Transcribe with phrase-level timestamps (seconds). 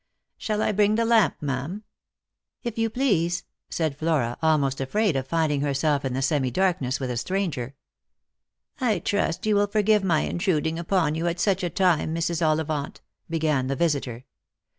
[0.39, 1.83] "Shall I bring the lamp, ma'am?""
[2.63, 7.11] If you please," said Flora, almost afraid at finding herself in the semi darkness with
[7.11, 7.75] a stranger."
[8.81, 12.41] I trust you will forgive my intruding upon you at such a time, Mrs.
[12.43, 14.25] Ollivant," began the visitor.